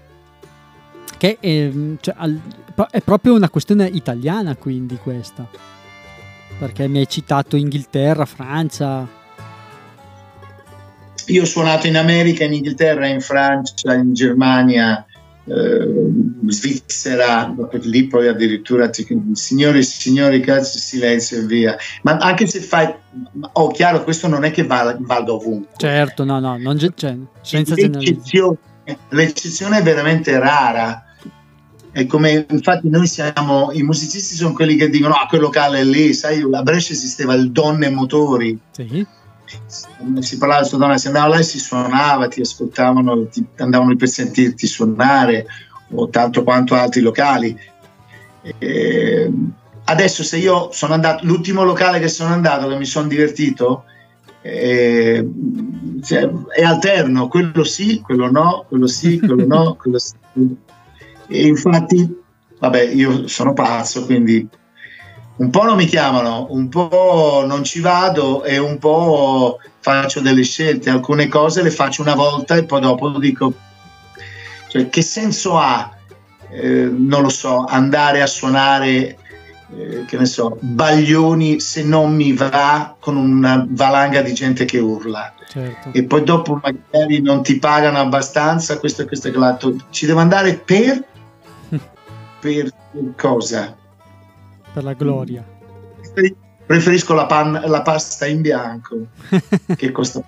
[1.16, 2.42] Che è, cioè, al,
[2.90, 5.78] è proprio una questione italiana quindi questa
[6.60, 9.08] perché mi hai citato Inghilterra, Francia.
[11.28, 15.06] Io ho suonato in America, in Inghilterra, in Francia, in Germania,
[15.46, 15.88] eh,
[16.48, 18.90] Svizzera, lì poi addirittura
[19.34, 21.78] signori, signori, cazzo, silenzio e via.
[22.02, 22.94] Ma anche se fai,
[23.54, 25.76] oh chiaro, questo non è che valga ovunque.
[25.78, 28.58] Certo, no, no, non, cioè, senza l'eccezione,
[29.10, 31.06] l'eccezione è veramente rara
[31.92, 35.84] è come infatti noi siamo i musicisti sono quelli che dicono ah quel locale è
[35.84, 38.58] lì sai a Brescia esisteva il Donne Motori.
[38.72, 39.06] Sì.
[40.20, 44.08] si parlava di donna si andava là e si suonava ti ascoltavano ti andavano per
[44.08, 45.48] sentirti suonare
[45.92, 47.58] o tanto quanto altri locali.
[48.42, 49.32] E
[49.86, 53.86] adesso se io sono andato l'ultimo locale che sono andato che mi sono divertito
[54.42, 55.26] è,
[56.04, 60.14] cioè, è alterno quello sì quello no quello sì quello no quello sì
[61.30, 62.22] e infatti,
[62.60, 64.48] vabbè, io sono pazzo, quindi
[65.40, 70.44] un po' non mi chiamano, un po' non ci vado e un po' faccio delle
[70.44, 70.90] scelte.
[70.90, 73.54] Alcune cose le faccio una volta e poi dopo dico,
[74.68, 75.96] cioè, che senso ha,
[76.52, 79.18] eh, non lo so, andare a suonare,
[79.78, 84.80] eh, che ne so, baglioni se non mi va con una valanga di gente che
[84.80, 85.34] urla.
[85.48, 85.90] Certo.
[85.94, 89.74] E poi dopo magari non ti pagano abbastanza, questo e questo e quell'altro.
[89.90, 91.02] Ci devo andare per
[92.40, 92.74] per
[93.16, 93.76] cosa?
[94.74, 95.46] Per la gloria.
[96.66, 99.08] Preferisco la, pan, la pasta in bianco
[99.76, 100.24] che costa.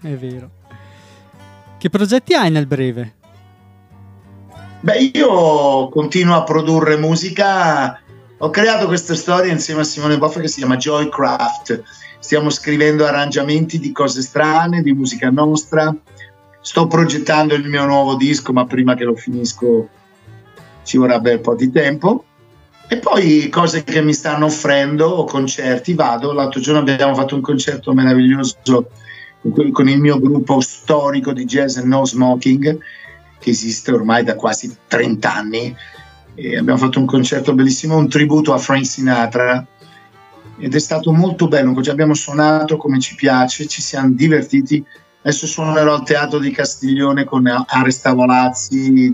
[0.00, 0.50] È vero.
[1.78, 3.14] Che progetti hai nel breve?
[4.80, 8.00] Beh, io continuo a produrre musica.
[8.38, 11.82] Ho creato questa storia insieme a Simone Boffa che si chiama Joycraft.
[12.20, 15.94] Stiamo scrivendo arrangiamenti di cose strane, di musica nostra.
[16.60, 19.88] Sto progettando il mio nuovo disco, ma prima che lo finisco
[20.88, 22.24] ci vorrebbe un po' di tempo.
[22.88, 26.32] E poi cose che mi stanno offrendo, concerti, vado.
[26.32, 28.56] L'altro giorno abbiamo fatto un concerto meraviglioso
[29.52, 32.78] con il mio gruppo storico di jazz No Smoking,
[33.38, 35.76] che esiste ormai da quasi 30 anni.
[36.34, 39.66] E abbiamo fatto un concerto bellissimo, un tributo a Frank Sinatra.
[40.58, 44.82] Ed è stato molto bello, abbiamo suonato come ci piace, ci siamo divertiti.
[45.20, 49.12] Adesso suonerò al Teatro di Castiglione con Aresta Volazzi,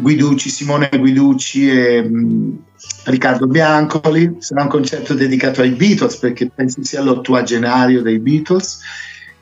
[0.00, 2.58] Guiducci, Simone Guiducci e um,
[3.04, 4.36] Riccardo Biancoli.
[4.38, 8.80] Sarà un concerto dedicato ai Beatles perché penso sia l'ottuagenario dei Beatles.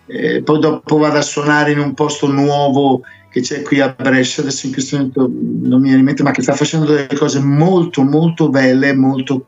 [0.07, 4.43] Eh, poi dopo vado a suonare in un posto nuovo che c'è qui a Brescia,
[4.43, 7.41] adesso in questo momento non mi viene in mente, ma che sta facendo delle cose
[7.41, 9.47] molto molto belle, molto,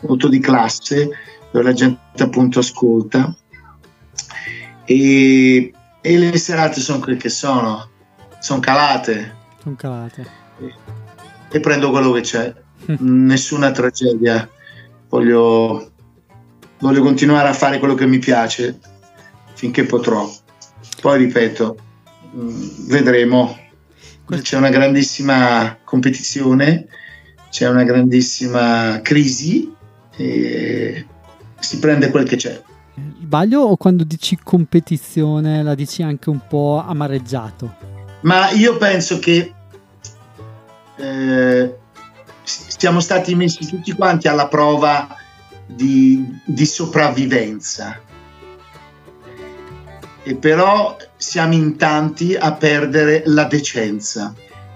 [0.00, 1.10] molto di classe,
[1.50, 3.34] dove la gente appunto ascolta.
[4.84, 7.88] E, e le serate sono quelle che sono
[8.38, 9.36] sono calate.
[9.68, 10.26] Sono calate.
[10.60, 10.74] E,
[11.50, 12.54] e, prendo quello che c'è.
[13.00, 14.48] Nessuna tragedia.
[15.08, 15.90] Voglio,
[16.78, 18.78] voglio continuare a fare quello che mi piace
[19.54, 20.30] finché potrò.
[21.00, 21.76] Poi ripeto,
[22.34, 23.58] mm, vedremo.
[24.28, 26.86] C'è una grandissima competizione,
[27.50, 29.72] c'è una grandissima crisi
[30.16, 31.06] e
[31.58, 32.62] si prende quel che c'è.
[33.22, 37.74] Sbaglio o quando dici competizione la dici anche un po' amareggiato?
[38.22, 39.54] Ma io penso che
[40.98, 41.74] eh,
[42.42, 45.16] siamo stati messi tutti quanti alla prova
[45.66, 48.00] di, di sopravvivenza.
[50.22, 54.34] E però siamo in tanti a perdere la decenza.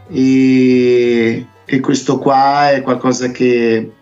[0.09, 3.93] E, e questo qua è qualcosa che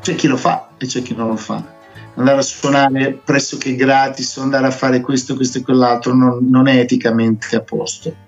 [0.00, 1.72] c'è chi lo fa e c'è chi non lo fa.
[2.16, 6.78] Andare a suonare pressoché gratis, andare a fare questo, questo e quell'altro non, non è
[6.78, 8.23] eticamente a posto.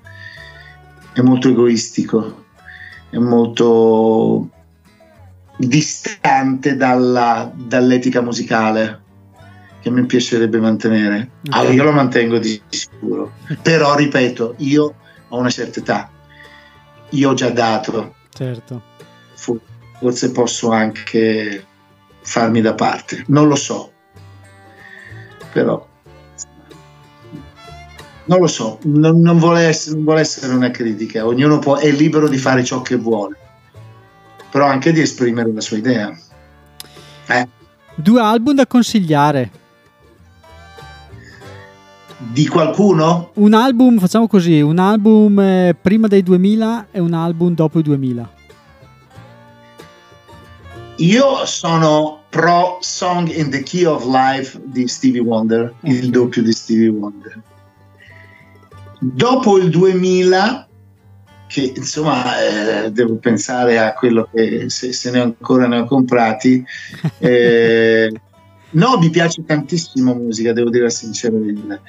[1.17, 2.45] È molto egoistico,
[3.09, 4.51] è molto
[5.57, 9.01] distante dalla, dall'etica musicale
[9.81, 11.31] che me piacerebbe mantenere.
[11.53, 14.95] Allora, io lo mantengo di sicuro, però ripeto, io
[15.27, 16.11] ho una certa età,
[17.09, 18.17] io ho già dato.
[18.29, 18.83] Certo.
[19.33, 21.65] Forse posso anche
[22.21, 23.91] farmi da parte, non lo so,
[25.51, 25.83] però
[28.27, 31.91] non lo so, non, non, vuole essere, non, vuole essere, una critica, ognuno può, è
[31.91, 33.37] libero di fare ciò che vuole,
[34.51, 36.17] però anche di esprimere la sua idea.
[37.29, 37.49] Eh.
[37.95, 39.65] Due album da consigliare.
[42.19, 43.31] Di qualcuno?
[43.35, 47.83] Un album, facciamo così, un album eh, prima dei 2000 e un album dopo i
[47.83, 48.35] 2000.
[50.97, 55.95] Io sono pro Song in the Key of Life di Stevie Wonder, okay.
[55.95, 57.43] il doppio di Stevie Wonder.
[58.99, 60.69] Dopo il 2000,
[61.47, 65.85] che insomma eh, devo pensare a quello che se, se ne ho ancora ne ho
[65.85, 66.65] comprati.
[67.19, 68.11] Eh,
[68.71, 71.81] no, mi piace tantissimo musica, devo dire la sincera verità.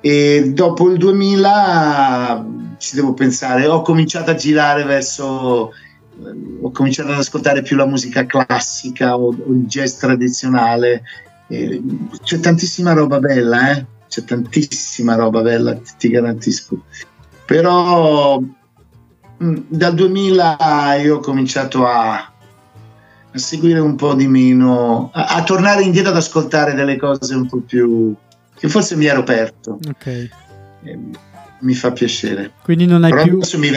[0.00, 2.46] E dopo il 2000
[2.78, 5.72] ci devo pensare, ho cominciato a girare verso
[6.62, 11.02] ho cominciato ad ascoltare più la musica classica o, o il jazz tradizionale.
[11.48, 11.82] Eh,
[12.22, 13.86] c'è tantissima roba bella, eh?
[14.08, 16.84] C'è tantissima roba bella, ti, ti garantisco.
[17.44, 25.10] Però mh, mm, dal 2000 io ho cominciato a, a seguire un po' di meno,
[25.12, 28.14] a, a, tornare indietro ad ascoltare delle cose un po' più
[28.54, 29.78] che forse mi ero aperto.
[29.88, 30.30] Ok.
[31.60, 32.52] Mi fa piacere.
[32.62, 33.36] Quindi non hai Però più...
[33.36, 33.74] Adesso mi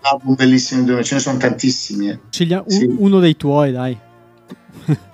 [0.00, 2.10] album bellissimi ce ne sono tantissimi.
[2.10, 2.18] Eh.
[2.30, 2.48] Sì.
[2.98, 3.98] uno dei tuoi, dai.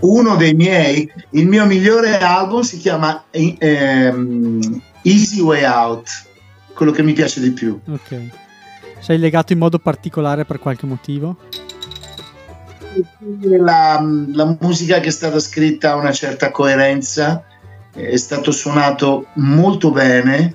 [0.00, 6.08] uno dei miei, il mio migliore album si chiama ehm, Easy Way Out,
[6.74, 7.78] quello che mi piace di più.
[7.88, 8.20] Ok.
[9.00, 11.36] Sei legato in modo particolare per qualche motivo?
[13.40, 17.44] La, la musica che è stata scritta ha una certa coerenza,
[17.92, 20.54] è stato suonato molto bene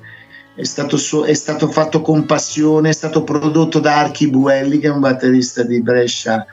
[0.56, 4.88] è stato, so, è stato, fatto con passione, è stato prodotto da Archi Buelli, che
[4.88, 6.46] è un batterista di Brescia,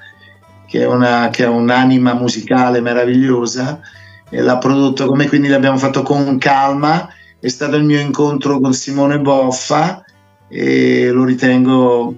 [0.70, 3.80] che, una, che ha un'anima musicale meravigliosa,
[4.28, 7.12] e l'ha prodotto come quindi l'abbiamo fatto con calma.
[7.40, 10.04] È stato il mio incontro con Simone Boffa
[10.46, 12.14] e lo ritengo,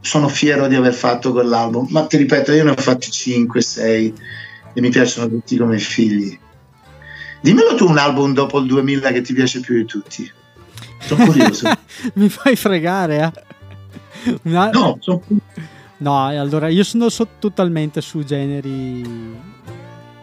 [0.00, 1.86] sono fiero di aver fatto quell'album.
[1.90, 4.14] Ma ti ripeto, io ne ho fatti 5, 6
[4.74, 6.36] e mi piacciono tutti come figli.
[7.40, 10.28] Dimmelo tu un album dopo il 2000 che ti piace più di tutti.
[10.98, 11.70] Sono curioso.
[12.14, 13.32] Mi fai fregare,
[14.24, 14.38] eh?
[14.42, 14.70] Una...
[14.70, 15.22] No, sono
[15.98, 19.04] No, allora io sono so- totalmente su generi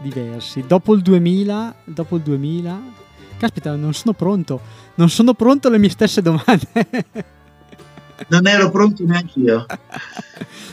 [0.01, 0.63] diversi.
[0.67, 2.81] Dopo il 2000, dopo il 2000,
[3.37, 4.59] caspita, non sono pronto.
[4.95, 6.67] Non sono pronto alle mie stesse domande.
[8.29, 9.65] non ero pronto neanche io.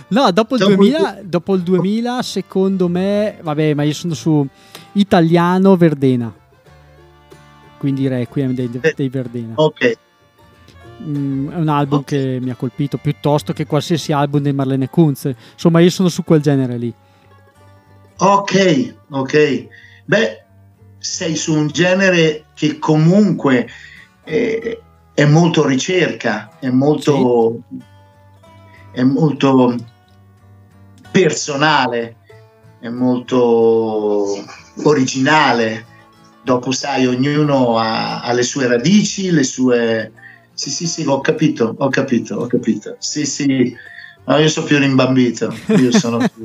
[0.08, 1.26] No, dopo il, dopo 2000, il...
[1.26, 4.46] dopo il 2000, secondo me, vabbè, ma io sono su
[4.92, 6.34] italiano Verdena
[7.80, 9.54] quindi Requiem dei, eh, dei Verdena.
[9.56, 9.96] Ok.
[11.00, 12.18] Mm, è un album okay.
[12.18, 15.32] che mi ha colpito piuttosto che qualsiasi album di Marlene Kunz.
[15.52, 16.92] Insomma, io sono su quel genere lì.
[18.18, 19.66] Ok, ok.
[20.04, 20.44] Beh,
[20.98, 23.68] sei su un genere che comunque
[24.22, 24.78] è,
[25.14, 27.82] è molto ricerca, è molto, sì.
[28.92, 29.74] è molto
[31.10, 32.16] personale,
[32.78, 34.44] è molto
[34.82, 35.86] originale
[36.42, 40.12] dopo sai, ognuno ha, ha, le sue radici, le sue...
[40.60, 42.96] Sì, sì, sì, ho capito, ho capito, ho capito.
[42.98, 43.74] Sì, sì,
[44.26, 45.50] no, io sono più rimbambito.
[45.68, 46.44] Io sono più...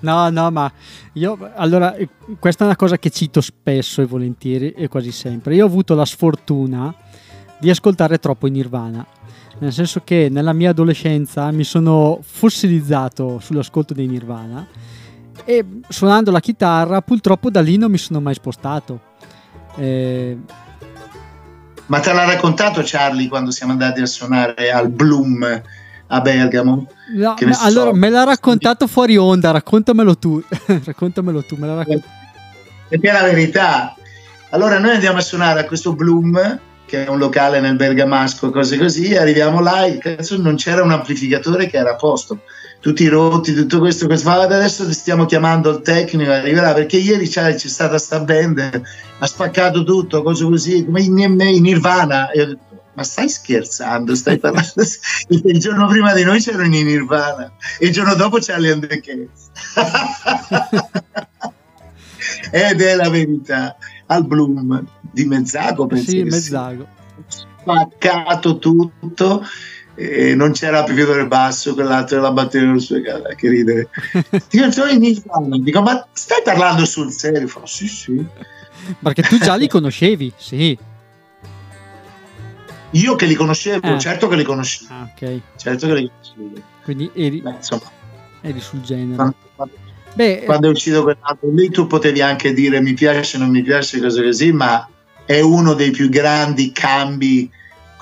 [0.00, 0.72] no, no, ma
[1.12, 1.36] io...
[1.56, 1.94] Allora,
[2.38, 5.54] questa è una cosa che cito spesso e volentieri e quasi sempre.
[5.54, 6.94] Io ho avuto la sfortuna
[7.60, 9.06] di ascoltare troppo in Nirvana.
[9.58, 14.66] Nel senso che nella mia adolescenza mi sono fossilizzato sull'ascolto dei Nirvana
[15.44, 18.98] e suonando la chitarra purtroppo da lì non mi sono mai spostato.
[19.76, 20.38] Eh...
[21.92, 25.62] Ma te l'ha raccontato Charlie quando siamo andati a suonare al Bloom
[26.06, 26.86] a Bergamo?
[27.14, 27.96] No, allora so.
[27.96, 30.42] me l'ha raccontato fuori onda, raccontamelo tu.
[30.86, 32.08] raccontamelo tu, me l'ha raccontato.
[32.88, 33.94] Perché è la verità.
[34.52, 38.78] Allora noi andiamo a suonare a questo Bloom che è un locale nel Bergamasco, cose
[38.78, 42.40] così, arriviamo là e cazzo, non c'era un amplificatore che era a posto,
[42.82, 47.68] tutti rotti, tutto questo, questo adesso stiamo chiamando il tecnico, arriverà, perché ieri c'è, c'è
[47.68, 48.82] stata sta band,
[49.20, 54.16] ha spaccato tutto, cose così, come in, in Nirvana, e ho detto, ma stai scherzando,
[54.16, 54.72] stai parlando?
[55.28, 59.00] il giorno prima di noi c'erano in Nirvana, e il giorno dopo c'è and the.
[62.50, 63.76] Ed è la verità
[64.06, 66.88] al Bloom di Mezzago, penso sì, Mezzago.
[67.28, 69.44] Spaccato tutto
[70.02, 73.88] e non c'era l'amplificatore basso, quell'altro la batteria non sue che ridere.
[74.50, 77.46] Dico, sono dico, ma stai parlando sul serio?
[77.46, 78.24] Fa, sì, sì.
[79.00, 80.76] Perché tu già li conoscevi, sì.
[82.90, 83.98] Io che li conoscevo, eh.
[83.98, 84.92] certo che li conoscevo.
[84.92, 85.40] Ah, ok.
[85.56, 86.62] Certo che li conoscevo.
[86.84, 87.90] Quindi eri, Beh, insomma,
[88.42, 89.14] eri sul genere.
[89.14, 89.74] Quando, quando
[90.14, 94.00] Beh, quando è uscito quell'album lì tu potevi anche dire mi piace, non mi piace,
[94.00, 94.86] cose così, ma
[95.24, 97.50] è uno dei più grandi cambi,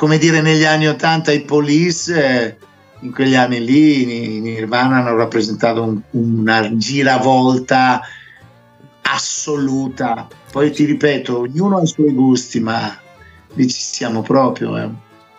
[0.01, 2.57] come dire negli anni 80 i Police, eh,
[3.01, 8.01] in quegli anni lì in Nirvana hanno rappresentato un, una giravolta
[9.03, 10.27] assoluta.
[10.51, 12.99] Poi ti ripeto, ognuno ha i suoi gusti, ma
[13.53, 14.79] lì ci siamo proprio.
[14.79, 14.91] Eh.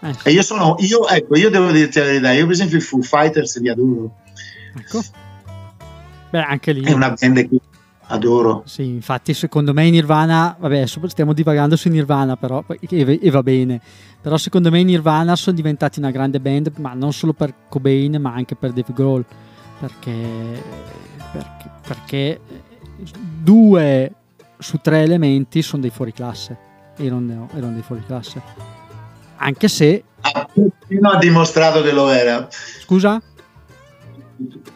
[0.02, 0.16] Eh.
[0.26, 3.02] E io sono, io, ecco, io devo dirti la verità, io per esempio i Foo
[3.02, 4.18] Fighters li adoro.
[4.78, 5.04] Ecco
[6.30, 6.84] Beh, anche lì.
[6.84, 7.60] È una band che
[8.12, 8.64] adoro.
[8.66, 13.82] Sì, infatti, secondo me Nirvana, vabbè, stiamo divagando su Nirvana, però, e, e, va bene.
[14.22, 18.34] Però secondo me Nirvana sono diventati una grande band, ma non solo per Cobain, ma
[18.34, 19.26] anche per Dave Grohl.
[19.80, 20.14] Perché,
[21.32, 22.40] perché, perché
[23.42, 24.12] due
[24.60, 26.58] su tre elementi sono dei fuoriclasse.
[26.98, 28.42] Erano, erano dei fuoriclasse.
[29.38, 30.04] Anche se.
[30.88, 32.48] Fino ha dimostrato che lo era.
[32.50, 33.20] Scusa?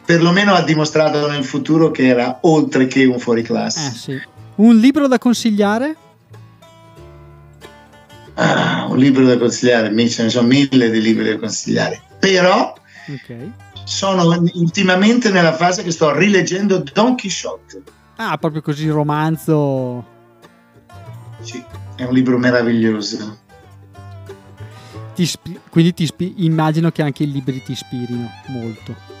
[0.04, 3.86] Perlomeno ha dimostrato nel futuro che era oltre che un fuoriclasse.
[3.86, 4.22] Eh, sì.
[4.56, 5.96] Un libro da consigliare?
[8.34, 12.74] Ah, un libro da consigliare, ce ne sono mille di libri da consigliare, però
[13.08, 13.50] okay.
[13.84, 17.82] sono ultimamente nella fase che sto rileggendo Don Quixote.
[18.16, 20.04] Ah, proprio così romanzo.
[21.40, 21.62] Sì,
[21.96, 23.38] è un libro meraviglioso.
[25.14, 29.15] Ti spi- quindi ti spi- immagino che anche i libri ti ispirino molto.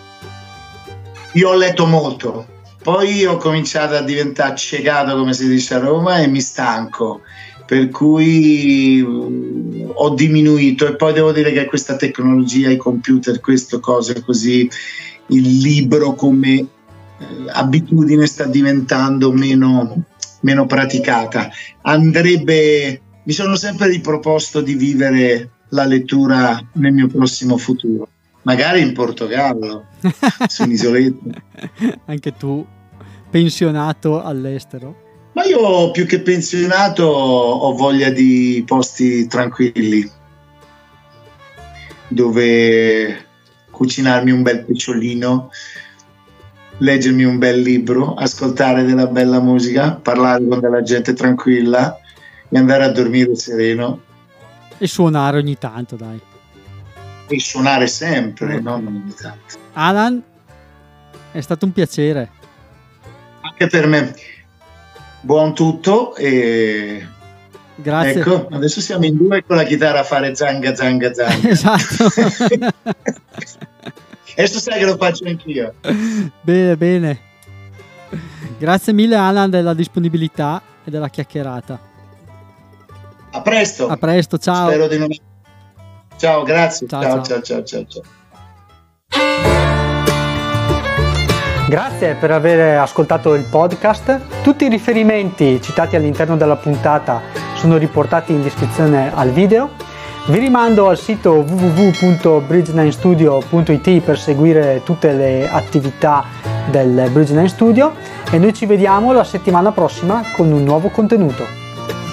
[1.36, 2.46] Io ho letto molto,
[2.82, 7.20] poi ho cominciato a diventare ciecato, come si dice a Roma, e mi stanco.
[7.66, 13.80] Per cui uh, ho diminuito e poi devo dire che questa tecnologia, i computer, questo,
[13.80, 14.66] cose così,
[15.26, 16.66] il libro come eh,
[17.48, 20.04] abitudine sta diventando meno,
[20.40, 21.50] meno praticata.
[21.82, 28.08] Andrebbe, mi sono sempre riproposto di vivere la lettura nel mio prossimo futuro
[28.46, 29.86] magari in Portogallo,
[30.46, 31.42] su un'isoletta.
[32.06, 32.64] Anche tu,
[33.28, 35.04] pensionato all'estero?
[35.32, 40.08] Ma io più che pensionato ho voglia di posti tranquilli,
[42.08, 43.26] dove
[43.70, 45.50] cucinarmi un bel picciolino,
[46.78, 51.98] leggermi un bel libro, ascoltare della bella musica, parlare con della gente tranquilla
[52.48, 54.00] e andare a dormire sereno.
[54.78, 56.20] E suonare ogni tanto, dai
[57.28, 59.58] e suonare sempre, non ogni tanto.
[59.72, 60.22] Alan,
[61.32, 62.30] è stato un piacere.
[63.40, 64.14] Anche per me.
[65.20, 67.06] Buon tutto e
[67.78, 68.20] Grazie.
[68.20, 71.48] Ecco, adesso siamo in due con la chitarra a fare zanga zanga zanga.
[71.48, 72.08] esatto.
[74.36, 75.74] adesso sai che lo faccio anch'io.
[76.40, 77.20] Bene, bene.
[78.58, 81.78] Grazie mille Alan della disponibilità e della chiacchierata.
[83.32, 83.88] A presto.
[83.88, 84.68] A presto, ciao.
[84.68, 85.08] Spero di non
[86.16, 86.86] Ciao, grazie.
[86.86, 87.86] Ciao, ciao, ciao, ciao, ciao.
[87.86, 88.02] ciao.
[91.68, 94.20] Grazie per aver ascoltato il podcast.
[94.42, 97.20] Tutti i riferimenti citati all'interno della puntata
[97.56, 99.70] sono riportati in descrizione al video.
[100.26, 106.24] Vi rimando al sito www.bridge9studio.it per seguire tutte le attività
[106.70, 107.94] del Bridge9 Studio
[108.30, 111.44] e noi ci vediamo la settimana prossima con un nuovo contenuto.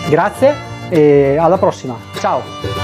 [0.10, 0.56] Grazie
[0.90, 1.96] e alla prossima.
[2.20, 2.83] Ciao!